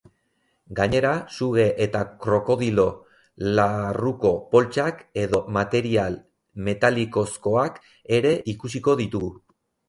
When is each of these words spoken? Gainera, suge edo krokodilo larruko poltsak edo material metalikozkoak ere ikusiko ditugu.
Gainera, 0.77 1.09
suge 1.33 1.65
edo 1.85 1.99
krokodilo 2.23 2.85
larruko 3.59 4.31
poltsak 4.55 5.05
edo 5.25 5.43
material 5.59 6.17
metalikozkoak 6.71 7.79
ere 8.21 8.33
ikusiko 8.57 8.99
ditugu. 9.05 9.31